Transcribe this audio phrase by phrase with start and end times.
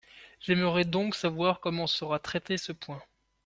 [0.39, 3.03] J’aimerais donc savoir comment sera traité ce point.